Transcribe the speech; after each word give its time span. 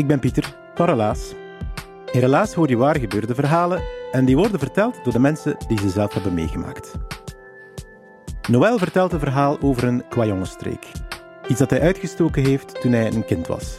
Ik 0.00 0.06
ben 0.06 0.18
Pieter 0.18 0.56
van 0.74 0.86
Relaas. 0.86 1.34
In 2.12 2.20
Relaas 2.20 2.54
hoor 2.54 2.68
je 2.68 2.76
waar 2.76 2.98
gebeurde 2.98 3.34
verhalen 3.34 3.82
en 4.12 4.24
die 4.24 4.36
worden 4.36 4.58
verteld 4.58 5.04
door 5.04 5.12
de 5.12 5.18
mensen 5.18 5.56
die 5.68 5.78
ze 5.78 5.88
zelf 5.88 6.14
hebben 6.14 6.34
meegemaakt. 6.34 6.92
Noël 8.48 8.78
vertelt 8.78 9.12
een 9.12 9.18
verhaal 9.18 9.60
over 9.60 9.84
een 9.84 10.02
kwajongensstreek. 10.08 10.86
Iets 11.48 11.58
dat 11.58 11.70
hij 11.70 11.80
uitgestoken 11.80 12.44
heeft 12.44 12.80
toen 12.80 12.92
hij 12.92 13.12
een 13.12 13.24
kind 13.24 13.46
was. 13.46 13.74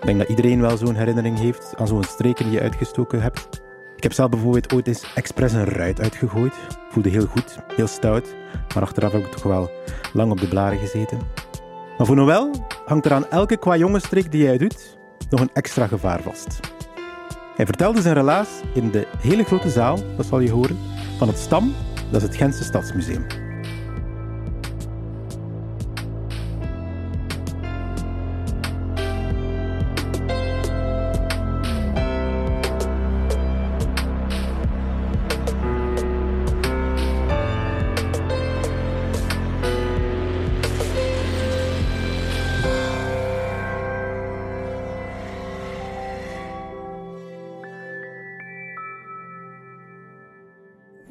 Ik 0.00 0.06
denk 0.06 0.18
dat 0.18 0.28
iedereen 0.28 0.60
wel 0.60 0.76
zo'n 0.76 0.94
herinnering 0.94 1.38
heeft 1.38 1.74
aan 1.76 1.86
zo'n 1.86 2.04
streken 2.04 2.44
die 2.44 2.54
je 2.54 2.60
uitgestoken 2.60 3.22
hebt. 3.22 3.62
Ik 3.96 4.02
heb 4.02 4.12
zelf 4.12 4.30
bijvoorbeeld 4.30 4.72
ooit 4.72 4.86
eens 4.86 5.12
expres 5.14 5.52
een 5.52 5.64
ruit 5.64 6.00
uitgegooid. 6.00 6.54
Voelde 6.90 7.08
heel 7.08 7.26
goed, 7.26 7.58
heel 7.76 7.86
stout, 7.86 8.34
maar 8.74 8.82
achteraf 8.82 9.12
heb 9.12 9.24
ik 9.24 9.32
toch 9.32 9.42
wel 9.42 9.70
lang 10.12 10.30
op 10.30 10.40
de 10.40 10.48
blaren 10.48 10.78
gezeten. 10.78 11.18
Maar 11.96 12.06
voor 12.06 12.16
Noël 12.16 12.50
hangt 12.86 13.06
er 13.06 13.12
aan 13.12 13.30
elke 13.30 13.56
kwajongensstreek 13.56 14.32
die 14.32 14.46
hij 14.46 14.58
doet 14.58 14.97
nog 15.30 15.40
een 15.40 15.50
extra 15.52 15.86
gevaar 15.86 16.22
vast. 16.22 16.60
Hij 17.56 17.66
vertelde 17.66 18.00
zijn 18.00 18.14
relaas 18.14 18.48
in 18.74 18.90
de 18.90 19.06
hele 19.18 19.44
grote 19.44 19.70
zaal, 19.70 19.98
dat 20.16 20.26
zal 20.26 20.40
je 20.40 20.50
horen, 20.50 20.78
van 21.18 21.28
het 21.28 21.38
Stam, 21.38 21.74
dat 22.10 22.22
is 22.22 22.28
het 22.28 22.36
Gentse 22.36 22.64
Stadsmuseum. 22.64 23.47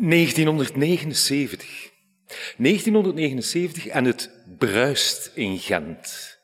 ...1979. 0.07 1.95
1979 2.57 3.88
en 3.88 4.06
het 4.06 4.31
bruist 4.57 5.31
in 5.34 5.59
Gent. 5.59 6.38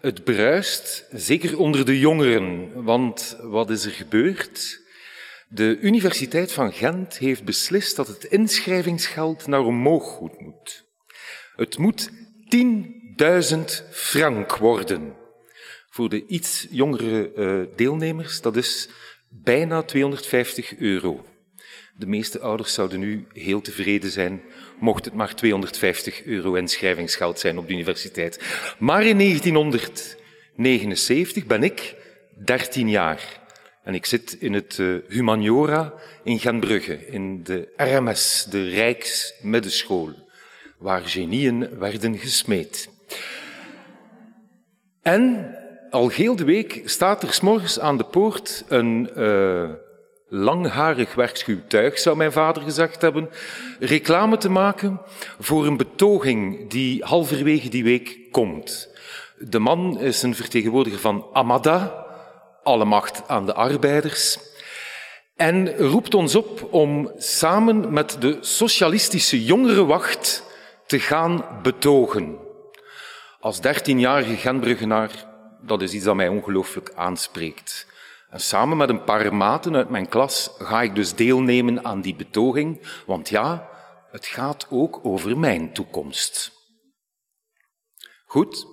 Het 0.00 0.24
bruist, 0.24 1.06
zeker 1.10 1.58
onder 1.58 1.84
de 1.84 1.98
jongeren, 1.98 2.82
want 2.82 3.36
wat 3.42 3.70
is 3.70 3.84
er 3.84 3.90
gebeurd? 3.90 4.80
De 5.48 5.78
Universiteit 5.80 6.52
van 6.52 6.72
Gent 6.72 7.18
heeft 7.18 7.44
beslist 7.44 7.96
dat 7.96 8.06
het 8.06 8.24
inschrijvingsgeld 8.24 9.46
naar 9.46 9.64
omhoog 9.64 10.04
goed 10.04 10.40
moet. 10.40 10.84
Het 11.56 11.78
moet 11.78 12.10
10.000 13.50 13.58
frank 13.90 14.56
worden. 14.56 15.16
Voor 15.90 16.08
de 16.08 16.26
iets 16.26 16.66
jongere 16.70 17.32
eh, 17.32 17.76
deelnemers, 17.76 18.40
dat 18.40 18.56
is 18.56 18.88
bijna 19.28 19.82
250 19.82 20.76
euro. 20.76 21.24
De 22.00 22.06
meeste 22.06 22.40
ouders 22.40 22.74
zouden 22.74 23.00
nu 23.00 23.26
heel 23.32 23.60
tevreden 23.60 24.10
zijn, 24.10 24.42
mocht 24.78 25.04
het 25.04 25.14
maar 25.14 25.34
250 25.34 26.24
euro 26.24 26.54
inschrijvingsgeld 26.54 27.38
zijn 27.38 27.58
op 27.58 27.66
de 27.66 27.72
universiteit. 27.72 28.40
Maar 28.78 29.06
in 29.06 29.18
1979 29.18 31.46
ben 31.46 31.62
ik 31.62 31.94
13 32.44 32.88
jaar. 32.88 33.40
En 33.82 33.94
ik 33.94 34.06
zit 34.06 34.32
in 34.32 34.52
het 34.52 34.78
eh, 34.78 34.94
Humaniora 35.08 35.94
in 36.24 36.38
Gentbrugge, 36.38 37.06
in 37.06 37.42
de 37.42 37.68
RMS, 37.76 38.46
de 38.50 38.68
Rijksmiddenschool, 38.68 40.14
waar 40.78 41.02
genieën 41.02 41.78
werden 41.78 42.18
gesmeed. 42.18 42.88
En 45.02 45.54
al 45.90 46.08
heel 46.08 46.36
de 46.36 46.44
week 46.44 46.82
staat 46.84 47.22
er 47.22 47.32
s'morgens 47.32 47.80
aan 47.80 47.96
de 47.96 48.04
poort 48.04 48.64
een 48.68 49.10
eh, 49.14 49.70
langharig 50.32 51.14
werkschuw 51.14 51.58
tuig, 51.68 51.98
zou 51.98 52.16
mijn 52.16 52.32
vader 52.32 52.62
gezegd 52.62 53.02
hebben, 53.02 53.30
reclame 53.80 54.36
te 54.36 54.50
maken 54.50 55.00
voor 55.38 55.66
een 55.66 55.76
betoging 55.76 56.70
die 56.70 57.04
halverwege 57.04 57.68
die 57.68 57.84
week 57.84 58.18
komt. 58.30 58.88
De 59.38 59.58
man 59.58 60.00
is 60.00 60.22
een 60.22 60.34
vertegenwoordiger 60.34 61.00
van 61.00 61.26
Amada, 61.32 62.06
alle 62.62 62.84
macht 62.84 63.22
aan 63.26 63.46
de 63.46 63.54
arbeiders, 63.54 64.38
en 65.36 65.76
roept 65.76 66.14
ons 66.14 66.34
op 66.34 66.68
om 66.70 67.12
samen 67.16 67.92
met 67.92 68.16
de 68.20 68.38
socialistische 68.40 69.44
jongerenwacht 69.44 70.44
te 70.86 71.00
gaan 71.00 71.44
betogen. 71.62 72.38
Als 73.40 73.60
dertienjarige 73.60 74.36
Gentbruggenaar, 74.36 75.10
dat 75.62 75.82
is 75.82 75.92
iets 75.92 76.04
dat 76.04 76.14
mij 76.14 76.28
ongelooflijk 76.28 76.92
aanspreekt. 76.94 77.86
En 78.30 78.40
samen 78.40 78.76
met 78.76 78.88
een 78.88 79.04
paar 79.04 79.34
maten 79.34 79.76
uit 79.76 79.88
mijn 79.88 80.08
klas 80.08 80.50
ga 80.58 80.82
ik 80.82 80.94
dus 80.94 81.14
deelnemen 81.14 81.84
aan 81.84 82.00
die 82.00 82.14
betoging, 82.14 82.80
want 83.06 83.28
ja, 83.28 83.68
het 84.10 84.26
gaat 84.26 84.66
ook 84.70 85.00
over 85.02 85.38
mijn 85.38 85.72
toekomst. 85.72 86.52
Goed, 88.24 88.66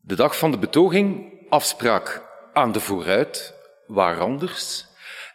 de 0.00 0.14
dag 0.14 0.38
van 0.38 0.50
de 0.50 0.58
betoging, 0.58 1.32
afspraak 1.48 2.22
aan 2.52 2.72
de 2.72 2.80
vooruit, 2.80 3.54
waar 3.86 4.20
anders. 4.20 4.86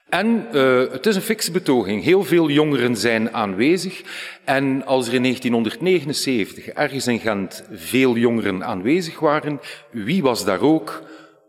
En 0.09 0.47
uh, 0.51 0.91
het 0.91 1.05
is 1.05 1.15
een 1.15 1.21
fikse 1.21 1.51
betoging. 1.51 2.03
Heel 2.03 2.23
veel 2.23 2.49
jongeren 2.49 2.97
zijn 2.97 3.33
aanwezig. 3.33 4.01
En 4.45 4.85
als 4.85 5.07
er 5.07 5.13
in 5.13 5.21
1979 5.21 6.67
ergens 6.67 7.07
in 7.07 7.19
Gent 7.19 7.63
veel 7.71 8.15
jongeren 8.15 8.63
aanwezig 8.63 9.19
waren, 9.19 9.59
wie 9.91 10.21
was 10.21 10.45
daar 10.45 10.61
ook? 10.61 11.03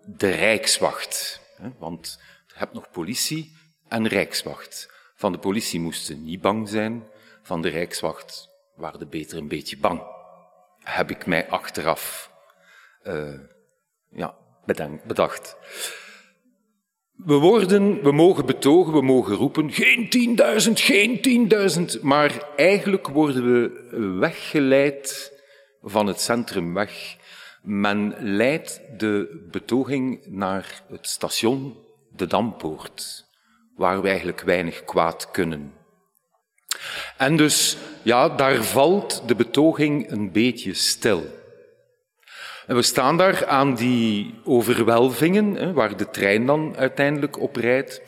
De 0.07 0.31
Rijkswacht. 0.31 1.44
Want 1.79 2.21
je 2.47 2.55
hebt 2.55 2.73
nog 2.73 2.91
politie 2.91 3.57
en 3.89 4.07
Rijkswacht. 4.07 4.93
Van 5.15 5.33
de 5.33 5.39
politie 5.39 5.81
moesten 5.81 6.25
niet 6.25 6.41
bang 6.41 6.69
zijn, 6.69 7.07
van 7.43 7.63
de 7.63 7.69
Rijkswacht 7.69 8.49
waren 8.77 8.99
de 8.99 9.07
beter 9.07 9.39
een 9.39 9.49
beetje 9.49 9.79
bang. 9.79 10.03
Heb 10.79 11.11
ik 11.11 11.27
mij 11.27 11.49
achteraf 11.49 12.33
uh, 13.03 13.41
ja, 14.11 14.37
bedacht. 15.07 15.57
We 17.17 17.35
worden, 17.35 18.03
we 18.03 18.13
mogen 18.13 18.47
betogen, 18.47 18.93
we 18.93 19.03
mogen 19.03 19.35
roepen, 19.35 19.73
geen 19.73 20.37
10.000, 20.67 20.73
geen 20.73 21.49
10.000, 21.97 22.01
maar 22.01 22.53
eigenlijk 22.57 23.09
worden 23.09 23.53
we 23.53 24.17
weggeleid 24.19 25.33
van 25.83 26.07
het 26.07 26.21
centrum 26.21 26.75
weg. 26.75 27.17
Men 27.67 28.15
leidt 28.19 28.81
de 28.99 29.47
betoging 29.51 30.27
naar 30.27 30.83
het 30.91 31.07
station 31.07 31.77
De 32.17 32.27
Dampoort, 32.27 33.25
waar 33.77 34.03
we 34.03 34.09
eigenlijk 34.09 34.41
weinig 34.41 34.85
kwaad 34.85 35.31
kunnen. 35.31 35.73
En 37.17 37.37
dus, 37.37 37.77
ja, 38.03 38.29
daar 38.29 38.65
valt 38.65 39.23
de 39.29 39.35
betoging 39.35 40.11
een 40.11 40.33
beetje 40.33 40.75
stil. 40.75 41.25
We 42.67 42.83
staan 42.83 43.17
daar 43.17 43.47
aan 43.47 43.75
die 43.75 44.35
overwelvingen, 44.45 45.75
waar 45.75 45.97
de 45.97 46.11
trein 46.11 46.47
dan 46.47 46.77
uiteindelijk 46.77 47.41
op 47.41 47.57
rijdt. 47.57 48.01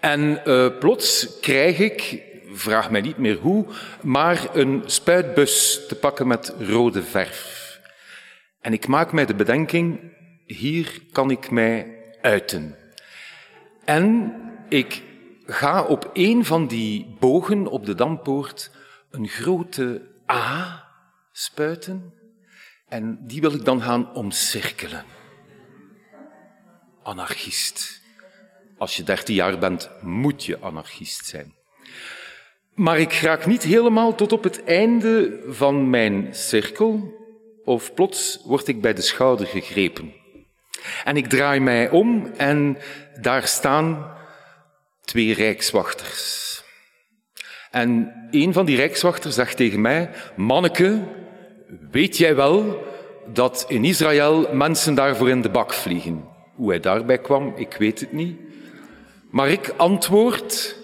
En 0.00 0.40
uh, 0.44 0.66
plots 0.78 1.40
krijg 1.40 1.78
ik, 1.78 2.22
vraag 2.52 2.90
mij 2.90 3.00
niet 3.00 3.18
meer 3.18 3.36
hoe, 3.36 3.66
maar 4.02 4.48
een 4.52 4.82
spuitbus 4.86 5.86
te 5.88 5.94
pakken 5.94 6.26
met 6.26 6.54
rode 6.58 7.02
verf. 7.02 7.53
En 8.64 8.72
ik 8.72 8.86
maak 8.86 9.12
mij 9.12 9.26
de 9.26 9.34
bedenking, 9.34 10.00
hier 10.46 11.02
kan 11.12 11.30
ik 11.30 11.50
mij 11.50 11.98
uiten. 12.20 12.76
En 13.84 14.34
ik 14.68 15.02
ga 15.46 15.82
op 15.82 16.10
een 16.12 16.44
van 16.44 16.66
die 16.66 17.16
bogen 17.20 17.66
op 17.66 17.86
de 17.86 17.94
dampoort 17.94 18.70
een 19.10 19.28
grote 19.28 20.02
A 20.30 20.84
spuiten 21.32 22.12
en 22.88 23.18
die 23.26 23.40
wil 23.40 23.54
ik 23.54 23.64
dan 23.64 23.82
gaan 23.82 24.14
omcirkelen. 24.14 25.04
Anarchist. 27.02 28.02
Als 28.78 28.96
je 28.96 29.02
dertien 29.02 29.34
jaar 29.34 29.58
bent, 29.58 29.90
moet 30.00 30.44
je 30.44 30.60
anarchist 30.60 31.26
zijn. 31.26 31.54
Maar 32.74 32.98
ik 32.98 33.12
raak 33.12 33.46
niet 33.46 33.62
helemaal 33.62 34.14
tot 34.14 34.32
op 34.32 34.42
het 34.42 34.64
einde 34.64 35.42
van 35.46 35.90
mijn 35.90 36.34
cirkel, 36.34 37.22
of 37.64 37.94
plots 37.94 38.40
word 38.44 38.68
ik 38.68 38.80
bij 38.80 38.94
de 38.94 39.00
schouder 39.00 39.46
gegrepen. 39.46 40.12
En 41.04 41.16
ik 41.16 41.26
draai 41.28 41.60
mij 41.60 41.90
om 41.90 42.32
en 42.36 42.78
daar 43.20 43.46
staan 43.46 44.12
twee 45.04 45.34
rijkswachters. 45.34 46.42
En 47.70 48.12
een 48.30 48.52
van 48.52 48.66
die 48.66 48.76
rijkswachters 48.76 49.34
zegt 49.34 49.56
tegen 49.56 49.80
mij, 49.80 50.10
manneke, 50.36 51.02
weet 51.90 52.16
jij 52.16 52.34
wel 52.36 52.84
dat 53.32 53.64
in 53.68 53.84
Israël 53.84 54.48
mensen 54.52 54.94
daarvoor 54.94 55.28
in 55.28 55.42
de 55.42 55.50
bak 55.50 55.72
vliegen? 55.72 56.24
Hoe 56.54 56.68
hij 56.68 56.80
daarbij 56.80 57.18
kwam, 57.18 57.52
ik 57.56 57.76
weet 57.78 58.00
het 58.00 58.12
niet. 58.12 58.38
Maar 59.30 59.48
ik 59.48 59.74
antwoord, 59.76 60.76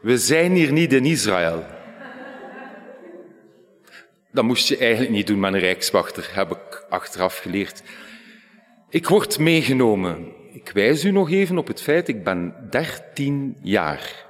we 0.00 0.18
zijn 0.18 0.52
hier 0.52 0.72
niet 0.72 0.92
in 0.92 1.04
Israël. 1.04 1.64
Dat 4.32 4.44
moest 4.44 4.68
je 4.68 4.76
eigenlijk 4.76 5.10
niet 5.10 5.26
doen 5.26 5.40
met 5.40 5.52
een 5.52 5.60
rijkswachter, 5.60 6.30
heb 6.32 6.50
ik 6.50 6.86
achteraf 6.88 7.38
geleerd. 7.38 7.82
Ik 8.90 9.08
word 9.08 9.38
meegenomen. 9.38 10.26
Ik 10.52 10.70
wijs 10.74 11.04
u 11.04 11.10
nog 11.10 11.30
even 11.30 11.58
op 11.58 11.66
het 11.66 11.82
feit, 11.82 12.08
ik 12.08 12.24
ben 12.24 12.54
dertien 12.70 13.56
jaar. 13.62 14.26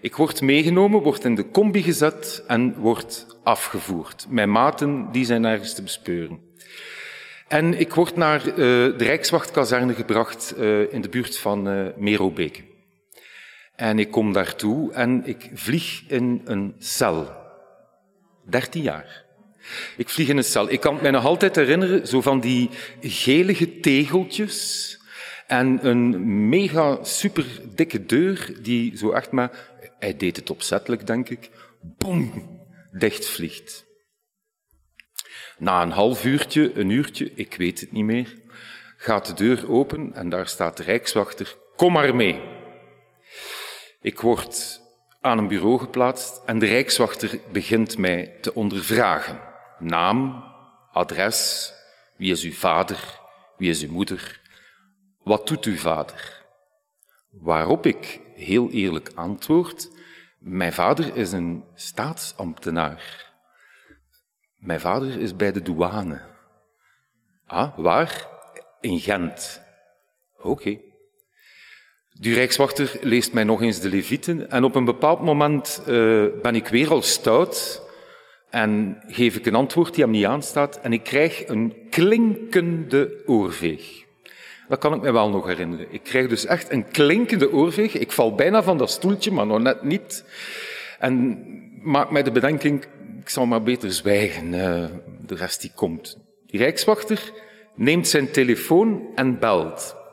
Ik 0.00 0.16
word 0.16 0.40
meegenomen, 0.40 1.02
word 1.02 1.24
in 1.24 1.34
de 1.34 1.50
combi 1.50 1.82
gezet 1.82 2.44
en 2.46 2.74
word 2.74 3.26
afgevoerd. 3.42 4.26
Mijn 4.28 4.50
maten 4.50 5.08
die 5.12 5.24
zijn 5.24 5.44
ergens 5.44 5.74
te 5.74 5.82
bespeuren. 5.82 6.40
En 7.48 7.78
ik 7.78 7.94
word 7.94 8.16
naar 8.16 8.48
uh, 8.48 8.54
de 8.56 8.94
Rijkswachtkazerne 8.96 9.94
gebracht 9.94 10.54
uh, 10.58 10.92
in 10.92 11.00
de 11.00 11.08
buurt 11.08 11.38
van 11.38 11.68
uh, 11.68 11.86
Merobeke. 11.96 12.60
En 13.76 13.98
ik 13.98 14.10
kom 14.10 14.32
daartoe 14.32 14.92
en 14.92 15.22
ik 15.24 15.50
vlieg 15.54 16.02
in 16.08 16.40
een 16.44 16.74
cel. 16.78 17.43
Dertien 18.44 18.82
jaar. 18.82 19.24
Ik 19.96 20.08
vlieg 20.08 20.28
in 20.28 20.36
een 20.36 20.44
cel. 20.44 20.70
Ik 20.70 20.80
kan 20.80 20.98
me 21.02 21.10
nog 21.10 21.24
altijd 21.24 21.56
herinneren, 21.56 22.06
zo 22.06 22.20
van 22.20 22.40
die 22.40 22.70
gelige 23.00 23.80
tegeltjes 23.80 24.98
en 25.46 25.86
een 25.86 26.48
mega 26.48 27.04
super 27.04 27.46
dikke 27.74 28.06
deur 28.06 28.62
die 28.62 28.96
zo 28.96 29.10
echt 29.10 29.30
maar, 29.30 29.70
hij 29.98 30.16
deed 30.16 30.36
het 30.36 30.50
opzettelijk 30.50 31.06
denk 31.06 31.28
ik, 31.28 31.50
boem, 31.80 32.60
dichtvliegt. 32.92 33.84
Na 35.58 35.82
een 35.82 35.90
half 35.90 36.24
uurtje, 36.24 36.72
een 36.74 36.90
uurtje, 36.90 37.32
ik 37.34 37.54
weet 37.54 37.80
het 37.80 37.92
niet 37.92 38.04
meer, 38.04 38.34
gaat 38.96 39.26
de 39.26 39.34
deur 39.34 39.70
open 39.70 40.14
en 40.14 40.28
daar 40.28 40.48
staat 40.48 40.76
de 40.76 40.82
rijkswachter, 40.82 41.56
kom 41.76 41.92
maar 41.92 42.14
mee. 42.14 42.40
Ik 44.00 44.20
word 44.20 44.80
aan 45.24 45.38
een 45.38 45.48
bureau 45.48 45.78
geplaatst 45.78 46.42
en 46.46 46.58
de 46.58 46.66
rijkswachter 46.66 47.40
begint 47.52 47.98
mij 47.98 48.38
te 48.40 48.54
ondervragen. 48.54 49.40
Naam, 49.78 50.44
adres, 50.92 51.72
wie 52.16 52.30
is 52.30 52.42
uw 52.42 52.52
vader, 52.52 53.20
wie 53.56 53.70
is 53.70 53.82
uw 53.82 53.90
moeder, 53.90 54.40
wat 55.22 55.46
doet 55.46 55.64
uw 55.64 55.76
vader? 55.76 56.44
Waarop 57.30 57.86
ik 57.86 58.20
heel 58.34 58.70
eerlijk 58.70 59.10
antwoord, 59.14 59.90
mijn 60.38 60.72
vader 60.72 61.16
is 61.16 61.32
een 61.32 61.64
staatsambtenaar. 61.74 63.32
Mijn 64.56 64.80
vader 64.80 65.20
is 65.20 65.36
bij 65.36 65.52
de 65.52 65.62
douane. 65.62 66.20
Ah, 67.46 67.78
waar? 67.78 68.28
In 68.80 69.00
Gent. 69.00 69.62
Oké. 70.42 70.78
Die 72.20 72.34
rijkswachter 72.34 72.98
leest 73.00 73.32
mij 73.32 73.44
nog 73.44 73.62
eens 73.62 73.80
de 73.80 73.88
levieten 73.88 74.50
en 74.50 74.64
op 74.64 74.74
een 74.74 74.84
bepaald 74.84 75.20
moment 75.20 75.82
uh, 75.88 76.24
ben 76.42 76.54
ik 76.54 76.68
weer 76.68 76.90
al 76.90 77.02
stout 77.02 77.82
en 78.50 79.02
geef 79.06 79.36
ik 79.36 79.46
een 79.46 79.54
antwoord 79.54 79.94
die 79.94 80.04
hem 80.04 80.12
niet 80.12 80.24
aanstaat 80.24 80.80
en 80.80 80.92
ik 80.92 81.02
krijg 81.02 81.48
een 81.48 81.74
klinkende 81.90 83.22
oorveeg. 83.26 84.04
Dat 84.68 84.78
kan 84.78 84.94
ik 84.94 85.00
me 85.00 85.12
wel 85.12 85.30
nog 85.30 85.46
herinneren. 85.46 85.86
Ik 85.90 86.02
krijg 86.02 86.28
dus 86.28 86.46
echt 86.46 86.72
een 86.72 86.88
klinkende 86.88 87.52
oorveeg. 87.52 87.94
Ik 87.94 88.12
val 88.12 88.34
bijna 88.34 88.62
van 88.62 88.78
dat 88.78 88.90
stoeltje, 88.90 89.30
maar 89.30 89.46
nog 89.46 89.60
net 89.60 89.82
niet. 89.82 90.24
En 90.98 91.42
maak 91.82 92.10
mij 92.10 92.22
de 92.22 92.30
bedenking, 92.30 92.84
ik 93.20 93.28
zal 93.28 93.46
maar 93.46 93.62
beter 93.62 93.92
zwijgen. 93.92 94.52
Uh, 94.52 94.84
de 95.26 95.34
rest 95.34 95.60
die 95.60 95.72
komt. 95.74 96.18
Die 96.46 96.60
rijkswachter 96.60 97.32
neemt 97.74 98.08
zijn 98.08 98.30
telefoon 98.30 99.06
en 99.14 99.38
belt. 99.38 100.03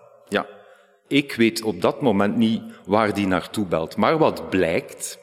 Ik 1.11 1.33
weet 1.33 1.61
op 1.61 1.81
dat 1.81 2.01
moment 2.01 2.35
niet 2.35 2.61
waar 2.85 3.13
die 3.13 3.27
naartoe 3.27 3.65
belt. 3.65 3.97
Maar 3.97 4.17
wat 4.17 4.49
blijkt, 4.49 5.19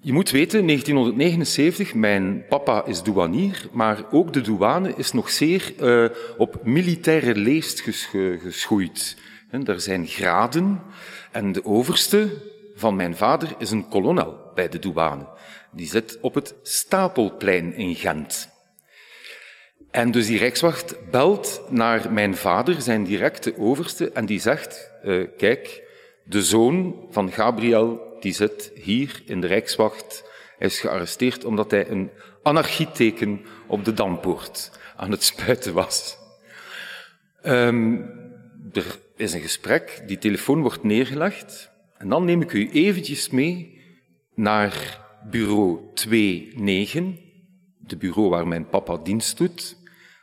je 0.00 0.12
moet 0.12 0.30
weten, 0.30 0.66
1979, 0.66 1.94
mijn 1.94 2.44
papa 2.48 2.84
is 2.86 3.02
douanier, 3.02 3.68
maar 3.72 4.04
ook 4.10 4.32
de 4.32 4.40
douane 4.40 4.94
is 4.96 5.12
nog 5.12 5.30
zeer 5.30 5.72
uh, 5.80 6.08
op 6.36 6.64
militaire 6.64 7.34
leest 7.34 7.80
geschoeid. 7.80 9.16
En 9.50 9.66
er 9.66 9.80
zijn 9.80 10.06
graden 10.06 10.82
en 11.32 11.52
de 11.52 11.64
overste 11.64 12.28
van 12.74 12.96
mijn 12.96 13.16
vader 13.16 13.54
is 13.58 13.70
een 13.70 13.88
kolonel 13.88 14.50
bij 14.54 14.68
de 14.68 14.78
douane. 14.78 15.28
Die 15.72 15.86
zit 15.86 16.18
op 16.20 16.34
het 16.34 16.54
Stapelplein 16.62 17.74
in 17.74 17.94
Gent. 17.94 18.49
En 19.90 20.10
dus 20.10 20.26
die 20.26 20.38
rijkswacht 20.38 21.10
belt 21.10 21.62
naar 21.68 22.12
mijn 22.12 22.36
vader, 22.36 22.82
zijn 22.82 23.04
directe 23.04 23.58
overste, 23.58 24.10
en 24.10 24.26
die 24.26 24.40
zegt, 24.40 24.90
uh, 25.04 25.26
kijk, 25.36 25.82
de 26.24 26.42
zoon 26.42 27.06
van 27.10 27.32
Gabriel 27.32 28.16
die 28.20 28.32
zit 28.32 28.72
hier 28.74 29.22
in 29.26 29.40
de 29.40 29.46
Rijkswacht. 29.46 30.24
Hij 30.58 30.66
is 30.66 30.80
gearresteerd 30.80 31.44
omdat 31.44 31.70
hij 31.70 31.88
een 31.88 32.10
anarchieteken 32.42 33.40
op 33.66 33.84
de 33.84 33.92
Dampoort 33.92 34.70
aan 34.96 35.10
het 35.10 35.22
spuiten 35.22 35.74
was. 35.74 36.18
Um, 37.42 38.10
er 38.72 38.98
is 39.16 39.32
een 39.32 39.40
gesprek, 39.40 40.02
die 40.06 40.18
telefoon 40.18 40.60
wordt 40.60 40.82
neergelegd. 40.82 41.70
En 41.98 42.08
dan 42.08 42.24
neem 42.24 42.42
ik 42.42 42.52
u 42.52 42.70
eventjes 42.70 43.30
mee 43.30 43.80
naar 44.34 45.00
bureau 45.30 45.80
29, 46.54 47.24
de 47.78 47.96
bureau 47.96 48.28
waar 48.28 48.48
mijn 48.48 48.68
papa 48.68 48.96
dienst 48.96 49.36
doet. 49.36 49.76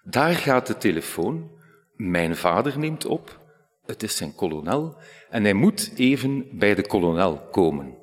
Daar 0.09 0.33
gaat 0.33 0.67
de 0.67 0.77
telefoon. 0.77 1.51
Mijn 1.95 2.35
vader 2.35 2.79
neemt 2.79 3.05
op. 3.05 3.39
Het 3.85 4.03
is 4.03 4.15
zijn 4.15 4.35
kolonel 4.35 4.97
en 5.29 5.43
hij 5.43 5.53
moet 5.53 5.91
even 5.95 6.57
bij 6.57 6.75
de 6.75 6.87
kolonel 6.87 7.47
komen. 7.51 7.97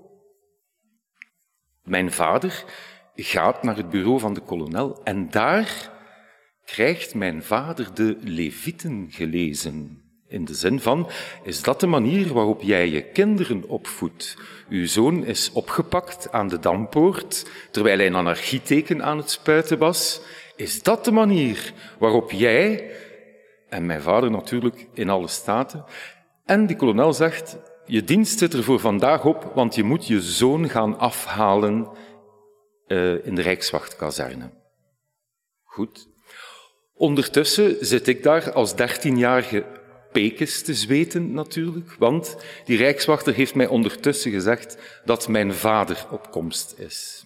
Mijn 1.83 2.13
vader 2.13 2.65
gaat 3.15 3.63
naar 3.63 3.77
het 3.77 3.91
bureau 3.91 4.19
van 4.19 4.35
de 4.35 4.41
kolonel 4.41 5.03
en 5.03 5.31
daar 5.31 5.91
krijgt 6.65 7.15
mijn 7.15 7.43
vader 7.43 7.95
de 7.95 8.17
Levieten 8.21 9.07
gelezen. 9.11 10.03
In 10.29 10.45
de 10.45 10.55
zin 10.55 10.81
van, 10.81 11.11
is 11.43 11.63
dat 11.63 11.81
de 11.81 11.87
manier 11.87 12.33
waarop 12.33 12.63
jij 12.63 12.89
je 12.89 13.03
kinderen 13.03 13.69
opvoedt? 13.69 14.37
Uw 14.69 14.87
zoon 14.87 15.25
is 15.25 15.53
opgepakt 15.53 16.33
aan 16.33 16.49
de 16.49 16.59
dampoort, 16.59 17.51
terwijl 17.71 17.97
hij 17.97 18.07
een 18.07 18.15
anarchieteken 18.15 19.05
aan 19.05 19.17
het 19.17 19.31
spuiten 19.31 19.79
was. 19.79 20.21
Is 20.57 20.83
dat 20.83 21.05
de 21.05 21.13
manier 21.13 21.73
waarop 21.99 22.31
jij, 22.31 22.91
en 23.69 23.87
mijn 23.87 24.03
vader 24.03 24.31
natuurlijk 24.31 24.89
in 24.93 25.11
alle 25.11 25.29
staten, 25.29 25.85
en 26.45 26.67
die 26.67 26.77
kolonel 26.77 27.13
zegt, 27.13 27.57
je 27.87 28.05
dienst 28.05 28.39
zit 28.39 28.53
er 28.53 28.63
voor 28.63 28.81
vandaag 28.81 29.25
op, 29.25 29.51
want 29.55 29.75
je 29.75 29.83
moet 29.83 30.07
je 30.07 30.21
zoon 30.21 30.69
gaan 30.69 30.99
afhalen 30.99 31.89
uh, 32.87 33.27
in 33.27 33.35
de 33.35 33.43
Rijkswachtkazerne. 33.43 34.51
Goed. 35.65 36.09
Ondertussen 36.95 37.77
zit 37.81 38.09
ik 38.09 38.23
daar 38.23 38.53
als 38.53 38.77
dertienjarige 38.77 39.65
pekes 40.13 40.63
te 40.63 40.75
zweten 40.75 41.33
natuurlijk, 41.33 41.95
want 41.99 42.37
die 42.65 42.77
rijkswachter 42.77 43.35
heeft 43.35 43.55
mij 43.55 43.67
ondertussen 43.67 44.31
gezegd 44.31 44.79
dat 45.05 45.29
mijn 45.29 45.55
vader 45.55 46.07
op 46.11 46.31
komst 46.31 46.75
is. 46.79 47.25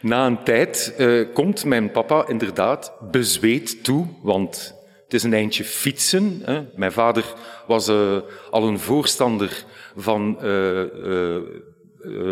Na 0.00 0.26
een 0.26 0.42
tijd 0.44 0.94
uh, 0.98 1.26
komt 1.34 1.64
mijn 1.64 1.90
papa 1.90 2.28
inderdaad 2.28 2.92
bezweet 3.10 3.84
toe, 3.84 4.06
want 4.22 4.74
het 5.04 5.14
is 5.14 5.22
een 5.22 5.34
eindje 5.34 5.64
fietsen. 5.64 6.40
Hè. 6.44 6.62
Mijn 6.74 6.92
vader 6.92 7.34
was 7.66 7.88
uh, 7.88 8.18
al 8.50 8.68
een 8.68 8.78
voorstander 8.78 9.64
van 9.96 10.38
uh, 10.42 10.82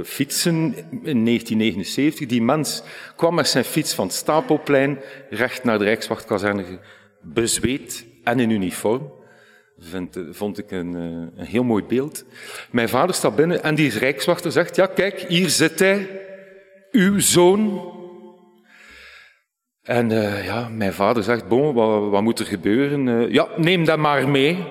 fietsen 0.05 0.75
in 0.91 1.25
1979. 1.25 2.27
Die 2.27 2.43
mens 2.43 2.83
kwam 3.17 3.35
met 3.35 3.49
zijn 3.49 3.65
fiets 3.65 3.95
van 3.95 4.07
het 4.07 4.15
Stapelplein 4.15 4.99
recht 5.31 5.65
naar 5.65 5.79
de 5.79 5.85
Rijkswachtkazerne, 5.85 6.65
bezweet 7.21 8.07
en 8.25 8.41
in 8.41 8.51
uniform. 8.51 9.13
Vind, 9.79 10.19
vond 10.31 10.59
ik 10.59 10.71
een, 10.71 10.95
een, 10.95 11.31
heel 11.37 11.65
mooi 11.65 11.85
beeld. 11.85 12.25
Mijn 12.71 12.89
vader 12.89 13.15
staat 13.15 13.37
binnen 13.37 13.63
en 13.63 13.75
die 13.75 13.99
rijkswachter 13.99 14.53
zegt, 14.53 14.77
ja 14.77 14.87
kijk, 14.87 15.25
hier 15.29 15.49
zit 15.49 15.79
hij, 15.79 16.09
uw 16.95 17.21
zoon. 17.21 17.93
En 19.83 20.11
uh, 20.11 20.45
ja, 20.45 20.69
mijn 20.69 20.93
vader 20.93 21.23
zegt, 21.23 21.49
bon, 21.49 21.75
wat, 21.75 22.11
wat 22.11 22.23
moet 22.23 22.39
er 22.39 22.47
gebeuren? 22.47 23.07
Uh, 23.07 23.33
ja, 23.33 23.49
neem 23.57 23.85
dat 23.85 23.99
maar 23.99 24.29
mee. 24.29 24.65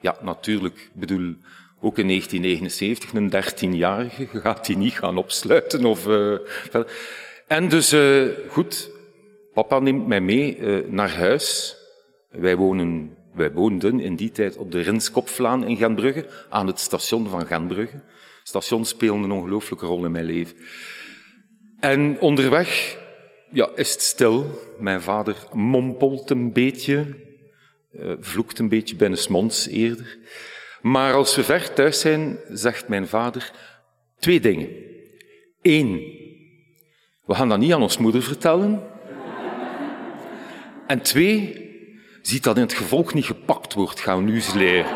Ja, 0.00 0.16
natuurlijk. 0.22 0.76
Ik 0.76 1.00
bedoel, 1.00 1.34
ook 1.80 1.98
in 1.98 2.06
1979, 2.06 3.12
een 3.12 3.30
dertienjarige 3.30 4.26
gaat 4.40 4.66
hij 4.66 4.76
niet 4.76 4.98
gaan 4.98 5.16
opsluiten. 5.16 5.84
Of, 5.84 6.06
uh, 6.06 6.38
en 7.46 7.68
dus, 7.68 7.96
goed, 8.48 8.90
papa 9.52 9.78
neemt 9.78 10.06
mij 10.06 10.20
mee 10.20 10.58
naar 10.86 11.16
huis. 11.16 11.76
Wij 12.28 12.56
wonen 12.56 13.16
wij 13.38 13.52
woonden 13.52 14.00
in 14.00 14.16
die 14.16 14.30
tijd 14.30 14.56
op 14.56 14.72
de 14.72 14.80
Rinskopflaan 14.80 15.64
in 15.64 15.76
Genbrugge, 15.76 16.26
aan 16.48 16.66
het 16.66 16.80
station 16.80 17.28
van 17.28 17.46
Genbrugge. 17.46 18.00
Stations 18.42 18.88
spelen 18.88 19.22
een 19.22 19.32
ongelooflijke 19.32 19.86
rol 19.86 20.04
in 20.04 20.10
mijn 20.10 20.24
leven. 20.24 20.56
En 21.80 22.20
onderweg 22.20 22.98
ja, 23.50 23.68
is 23.74 23.92
het 23.92 24.02
stil. 24.02 24.60
Mijn 24.78 25.00
vader 25.00 25.36
mompelt 25.52 26.30
een 26.30 26.52
beetje, 26.52 27.06
uh, 27.92 28.12
vloekt 28.20 28.58
een 28.58 28.68
beetje 28.68 28.96
binnensmonds 28.96 29.66
eerder. 29.66 30.18
Maar 30.82 31.12
als 31.14 31.36
we 31.36 31.44
ver 31.44 31.72
thuis 31.72 32.00
zijn, 32.00 32.38
zegt 32.48 32.88
mijn 32.88 33.06
vader 33.06 33.52
twee 34.18 34.40
dingen. 34.40 34.68
Eén, 35.62 35.96
we 37.24 37.34
gaan 37.34 37.48
dat 37.48 37.58
niet 37.58 37.72
aan 37.72 37.82
ons 37.82 37.98
moeder 37.98 38.22
vertellen. 38.22 38.82
En 40.86 41.02
twee, 41.02 41.66
ziet 42.22 42.44
dat 42.44 42.56
in 42.56 42.62
het 42.62 42.72
gevolg 42.72 43.14
niet 43.14 43.24
gepakt 43.24 43.74
wordt, 43.74 44.00
gaan 44.00 44.18
we 44.18 44.30
nu 44.30 44.34
eens 44.34 44.54
leren. 44.54 44.90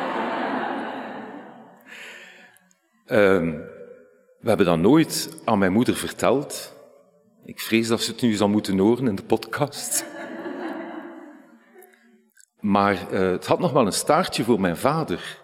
Um, 3.06 3.70
we 4.40 4.48
hebben 4.48 4.66
dat 4.66 4.78
nooit 4.78 5.36
aan 5.44 5.58
mijn 5.58 5.72
moeder 5.72 5.96
verteld. 5.96 6.71
Ik 7.44 7.60
vrees 7.60 7.88
dat 7.88 8.02
ze 8.02 8.10
het 8.10 8.20
nu 8.20 8.32
zal 8.32 8.48
moeten 8.48 8.78
horen 8.78 9.06
in 9.06 9.14
de 9.14 9.22
podcast. 9.22 10.04
Maar 12.60 13.12
uh, 13.12 13.30
het 13.30 13.46
had 13.46 13.58
nog 13.58 13.72
wel 13.72 13.86
een 13.86 13.92
staartje 13.92 14.44
voor 14.44 14.60
mijn 14.60 14.76
vader. 14.76 15.40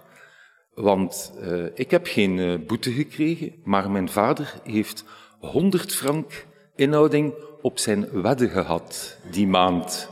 Want 0.74 1.32
uh, 1.40 1.64
ik 1.74 1.90
heb 1.90 2.06
geen 2.06 2.36
uh, 2.36 2.58
boete 2.66 2.92
gekregen, 2.92 3.54
maar 3.64 3.90
mijn 3.90 4.08
vader 4.08 4.54
heeft 4.62 5.04
100 5.40 5.94
frank 5.94 6.46
inhouding 6.76 7.34
op 7.62 7.78
zijn 7.78 8.22
wedden 8.22 8.48
gehad 8.48 9.18
die 9.30 9.46
maand 9.46 10.10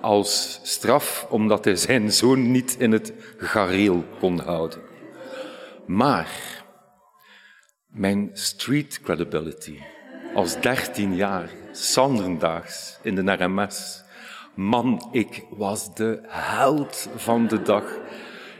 als 0.00 0.60
straf 0.62 1.26
omdat 1.30 1.64
hij 1.64 1.76
zijn 1.76 2.12
zoon 2.12 2.50
niet 2.50 2.76
in 2.78 2.92
het 2.92 3.12
gareel 3.36 4.04
kon 4.18 4.38
houden. 4.38 4.80
Maar 5.86 6.64
mijn 7.86 8.30
street 8.32 9.00
credibility 9.00 9.78
als 10.36 10.60
dertien 10.60 11.14
jaar, 11.14 11.48
Sanderdaags 11.72 12.98
in 13.02 13.14
de 13.14 13.32
RMS. 13.32 14.02
Man, 14.54 15.08
ik 15.12 15.44
was 15.50 15.94
de 15.94 16.20
held 16.26 17.08
van 17.16 17.46
de 17.46 17.62
dag. 17.62 17.84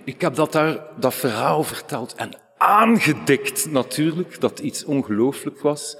Ik 0.04 0.21
heb 0.21 0.35
dat 0.35 0.52
daar, 0.52 0.78
dat 0.99 1.14
verhaal 1.14 1.62
verteld 1.62 2.14
en 2.14 2.30
aangedikt 2.56 3.71
natuurlijk, 3.71 4.40
dat 4.40 4.59
iets 4.59 4.85
ongelooflijk 4.85 5.61
was. 5.61 5.97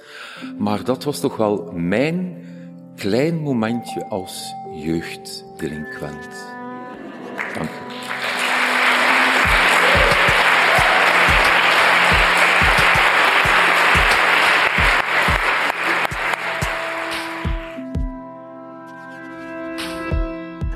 Maar 0.57 0.83
dat 0.83 1.03
was 1.03 1.19
toch 1.19 1.37
wel 1.37 1.71
mijn 1.73 2.45
klein 2.95 3.35
momentje 3.35 4.05
als 4.05 4.53
jeugddelinquent. 4.71 6.47
Dank 7.53 7.69
u. 7.69 7.86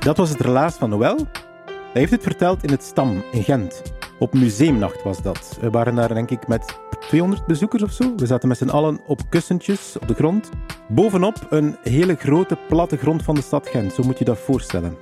Dat 0.03 0.17
was 0.17 0.29
het 0.29 0.41
relaas 0.41 0.75
van 0.75 0.89
Noël. 0.89 1.17
Hij 1.65 2.01
heeft 2.01 2.11
het 2.11 2.23
verteld 2.23 2.63
in 2.63 2.69
het 2.69 2.83
Stam 2.83 3.23
in 3.31 3.43
Gent. 3.43 3.81
Op 4.19 4.33
museumnacht 4.33 5.03
was 5.03 5.21
dat. 5.21 5.57
We 5.61 5.69
waren 5.69 5.95
daar 5.95 6.13
denk 6.13 6.29
ik 6.29 6.47
met 6.47 6.79
200 6.99 7.45
bezoekers 7.45 7.83
of 7.83 7.91
zo. 7.91 8.15
We 8.15 8.25
zaten 8.25 8.47
met 8.47 8.57
z'n 8.57 8.69
allen 8.69 8.99
op 9.05 9.21
kussentjes 9.29 9.97
op 10.01 10.07
de 10.07 10.13
grond. 10.13 10.49
Bovenop 10.87 11.47
een 11.49 11.77
hele 11.83 12.15
grote 12.15 12.57
platte 12.67 12.97
grond 12.97 13.23
van 13.23 13.35
de 13.35 13.41
stad 13.41 13.67
Gent. 13.67 13.93
Zo 13.93 14.03
moet 14.03 14.17
je 14.17 14.25
dat 14.25 14.39
voorstellen. 14.39 14.97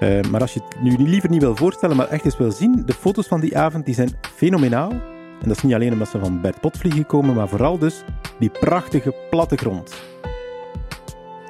Uh, 0.00 0.20
maar 0.20 0.40
als 0.40 0.54
je 0.54 0.60
het 0.64 0.82
nu 0.82 1.08
liever 1.08 1.30
niet 1.30 1.42
wil 1.42 1.56
voorstellen, 1.56 1.96
maar 1.96 2.08
echt 2.08 2.24
eens 2.24 2.36
wil 2.36 2.52
zien, 2.52 2.82
de 2.86 2.94
foto's 2.94 3.26
van 3.26 3.40
die 3.40 3.58
avond 3.58 3.84
die 3.84 3.94
zijn 3.94 4.18
fenomenaal. 4.34 4.90
En 4.90 5.48
dat 5.48 5.56
is 5.56 5.62
niet 5.62 5.74
alleen 5.74 5.92
omdat 5.92 6.08
ze 6.08 6.18
van 6.18 6.40
Bert 6.40 6.60
Potvliegen 6.60 7.06
komen, 7.06 7.34
maar 7.34 7.48
vooral 7.48 7.78
dus 7.78 8.04
die 8.38 8.50
prachtige 8.50 9.14
platte 9.30 9.56
grond. 9.56 10.11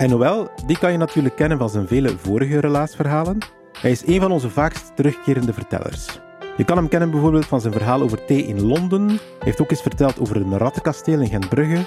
En 0.02 0.10
Noël, 0.10 0.50
die 0.66 0.78
kan 0.78 0.92
je 0.92 0.98
natuurlijk 0.98 1.36
kennen 1.36 1.58
van 1.58 1.70
zijn 1.70 1.86
vele 1.86 2.18
vorige 2.18 2.58
relaasverhalen. 2.58 3.38
Hij 3.80 3.90
is 3.90 4.06
een 4.06 4.20
van 4.20 4.32
onze 4.32 4.50
vaakst 4.50 4.92
terugkerende 4.96 5.52
vertellers. 5.52 6.20
Je 6.56 6.64
kan 6.64 6.76
hem 6.76 6.88
kennen 6.88 7.10
bijvoorbeeld 7.10 7.46
van 7.46 7.60
zijn 7.60 7.72
verhaal 7.72 8.02
over 8.02 8.24
thee 8.24 8.46
in 8.46 8.62
Londen. 8.62 9.08
Hij 9.08 9.18
heeft 9.38 9.60
ook 9.60 9.70
eens 9.70 9.82
verteld 9.82 10.20
over 10.20 10.36
een 10.36 10.58
rattenkasteel 10.58 11.20
in 11.20 11.28
Gentbrugge. 11.28 11.84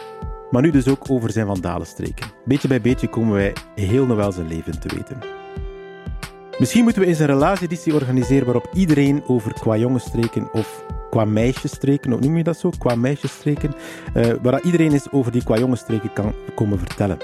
Maar 0.52 0.62
nu 0.62 0.72
dus 0.72 0.88
ook 0.88 1.10
over 1.10 1.32
zijn 1.32 1.46
vandalenstreken. 1.46 2.28
Beetje 2.46 2.68
bij 2.68 2.82
beetje 2.82 3.08
komen 3.08 3.34
wij 3.34 3.54
heel 3.76 4.06
Noël 4.06 4.32
zijn 4.32 4.48
leven 4.48 4.80
te 4.80 4.96
weten. 4.96 5.20
Misschien 6.60 6.84
moeten 6.84 7.02
we 7.02 7.08
eens 7.08 7.20
een 7.20 7.26
relaaseditie 7.26 7.94
organiseren 7.94 8.46
waarop 8.46 8.70
iedereen 8.74 9.24
over 9.28 9.54
qua 9.54 9.78
jongensstreken 9.78 10.54
of 10.54 10.86
qua 11.16 11.26
meisjesstreken, 11.26 12.12
hoe 12.12 12.20
noem 12.20 12.38
je 12.38 12.44
dat 12.44 12.58
zo? 12.58 12.70
Qua 12.78 12.96
meisjesstreken, 12.96 13.74
uh, 14.16 14.26
waar 14.42 14.62
iedereen 14.62 14.92
eens 14.92 15.12
over 15.12 15.32
die 15.32 15.44
qua 15.44 15.58
jongensstreken 15.58 16.14
kan 16.14 16.34
komen 16.56 16.80
vertellen. 16.80 17.18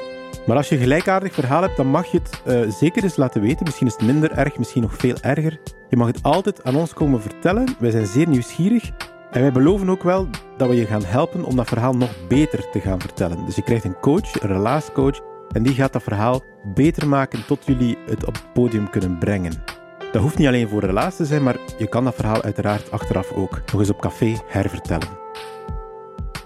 Maar 0.46 0.58
als 0.58 0.70
je 0.70 0.76
een 0.76 0.82
gelijkaardig 0.82 1.34
verhaal 1.34 1.62
hebt, 1.62 1.78
dan 1.78 1.88
mag 1.88 2.06
je 2.06 2.20
het 2.24 2.42
uh, 2.46 2.72
zeker 2.72 3.04
eens 3.04 3.16
laten 3.16 3.42
weten. 3.42 3.66
Misschien 3.66 3.88
is 3.88 3.94
het 3.94 4.02
minder 4.02 4.32
erg, 4.32 4.58
misschien 4.58 4.82
nog 4.82 4.96
veel 4.96 5.16
erger. 5.22 5.60
Je 5.90 5.98
mag 5.98 6.08
het 6.08 6.24
altijd 6.24 6.64
aan 6.64 6.76
ons 6.76 6.94
komen 6.94 7.22
vertellen. 7.22 7.76
Wij 7.80 7.92
zijn 7.92 8.06
zeer 8.06 8.28
nieuwsgierig. 8.28 8.92
En 9.32 9.42
wij 9.42 9.52
beloven 9.52 9.90
ook 9.90 10.04
wel 10.04 10.28
dat 10.58 10.70
we 10.70 10.76
je 10.76 10.86
gaan 10.86 11.06
helpen 11.06 11.44
om 11.44 11.56
dat 11.56 11.68
verhaal 11.68 11.94
nog 11.94 12.28
beter 12.28 12.70
te 12.70 12.80
gaan 12.80 13.02
vertellen. 13.02 13.46
Dus 13.46 13.56
je 13.56 13.64
krijgt 13.64 13.84
een 13.84 14.00
coach, 14.00 14.42
een 14.42 14.50
relaascoach, 14.50 15.20
en 15.52 15.64
die 15.64 15.74
gaat 15.74 15.94
dat 15.94 16.04
verhaal 16.04 16.42
beter 16.74 17.08
maken 17.08 17.46
tot 17.46 17.66
jullie 17.66 17.98
het 18.06 18.26
op 18.26 18.34
het 18.34 18.54
podium 18.54 18.90
kunnen 18.90 19.18
brengen. 19.18 19.81
Dat 20.12 20.22
hoeft 20.22 20.38
niet 20.38 20.48
alleen 20.48 20.70
voor 20.70 20.82
relaas 20.82 21.16
te 21.16 21.26
zijn, 21.26 21.44
maar 21.44 21.58
je 21.78 21.88
kan 21.88 22.04
dat 22.04 22.16
verhaal 22.16 22.42
uiteraard 22.42 22.92
achteraf 22.92 23.32
ook 23.32 23.62
nog 23.72 23.80
eens 23.80 23.90
op 23.90 24.02
café 24.02 24.36
hervertellen. 24.48 25.08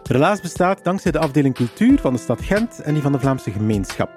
Relaas 0.03 0.41
bestaat 0.41 0.83
dankzij 0.83 1.11
de 1.11 1.19
afdeling 1.19 1.55
cultuur 1.55 1.99
van 1.99 2.13
de 2.13 2.19
stad 2.19 2.41
Gent 2.41 2.81
en 2.81 2.93
die 2.93 3.01
van 3.01 3.11
de 3.11 3.19
Vlaamse 3.19 3.51
gemeenschap. 3.51 4.11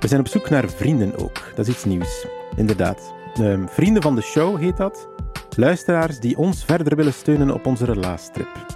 We 0.00 0.08
zijn 0.08 0.20
op 0.20 0.28
zoek 0.28 0.50
naar 0.50 0.68
vrienden 0.68 1.18
ook. 1.18 1.52
Dat 1.54 1.66
is 1.66 1.74
iets 1.74 1.84
nieuws. 1.84 2.26
Inderdaad. 2.56 3.14
Um, 3.40 3.68
vrienden 3.68 4.02
van 4.02 4.14
de 4.14 4.22
show 4.22 4.58
heet 4.58 4.76
dat. 4.76 5.08
Luisteraars 5.56 6.20
die 6.20 6.36
ons 6.36 6.64
verder 6.64 6.96
willen 6.96 7.12
steunen 7.12 7.50
op 7.54 7.66
onze 7.66 7.84
relaastrip. 7.84 8.66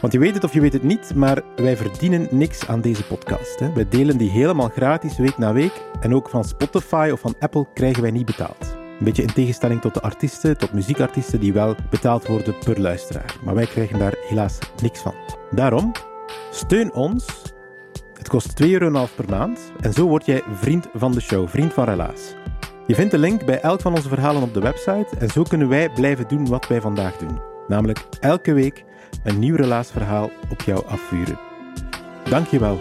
Want 0.00 0.12
je 0.12 0.18
weet 0.18 0.34
het 0.34 0.44
of 0.44 0.52
je 0.52 0.60
weet 0.60 0.72
het 0.72 0.82
niet, 0.82 1.14
maar 1.14 1.42
wij 1.56 1.76
verdienen 1.76 2.28
niks 2.30 2.68
aan 2.68 2.80
deze 2.80 3.04
podcast. 3.04 3.60
Wij 3.74 3.88
delen 3.88 4.16
die 4.16 4.30
helemaal 4.30 4.68
gratis 4.68 5.18
week 5.18 5.38
na 5.38 5.52
week. 5.52 5.82
En 6.00 6.14
ook 6.14 6.28
van 6.28 6.44
Spotify 6.44 7.10
of 7.12 7.20
van 7.20 7.34
Apple 7.38 7.66
krijgen 7.74 8.02
wij 8.02 8.10
niet 8.10 8.26
betaald. 8.26 8.81
Een 9.02 9.08
beetje 9.08 9.22
in 9.22 9.32
tegenstelling 9.32 9.80
tot 9.80 9.94
de 9.94 10.00
artiesten, 10.00 10.58
tot 10.58 10.72
muziekartiesten 10.72 11.40
die 11.40 11.52
wel 11.52 11.74
betaald 11.90 12.26
worden 12.26 12.54
per 12.64 12.80
luisteraar. 12.80 13.36
Maar 13.44 13.54
wij 13.54 13.66
krijgen 13.66 13.98
daar 13.98 14.14
helaas 14.28 14.58
niks 14.82 15.00
van. 15.00 15.14
Daarom, 15.50 15.92
steun 16.50 16.92
ons. 16.92 17.26
Het 18.14 18.28
kost 18.28 18.62
2,5 18.62 18.70
euro 18.70 19.06
per 19.14 19.28
maand. 19.28 19.72
En 19.80 19.92
zo 19.92 20.06
word 20.06 20.26
jij 20.26 20.42
vriend 20.52 20.86
van 20.94 21.12
de 21.12 21.20
show, 21.20 21.48
vriend 21.48 21.72
van 21.72 21.84
Relaas. 21.84 22.34
Je 22.86 22.94
vindt 22.94 23.10
de 23.10 23.18
link 23.18 23.44
bij 23.44 23.60
elk 23.60 23.80
van 23.80 23.94
onze 23.94 24.08
verhalen 24.08 24.42
op 24.42 24.54
de 24.54 24.60
website. 24.60 25.16
En 25.18 25.28
zo 25.28 25.42
kunnen 25.42 25.68
wij 25.68 25.90
blijven 25.90 26.28
doen 26.28 26.48
wat 26.48 26.68
wij 26.68 26.80
vandaag 26.80 27.16
doen. 27.16 27.40
Namelijk 27.68 28.04
elke 28.20 28.52
week 28.52 28.84
een 29.24 29.38
nieuw 29.38 29.56
relaasverhaal 29.56 30.30
op 30.50 30.60
jou 30.60 30.86
afvuren. 30.86 31.38
Dankjewel 32.28 32.80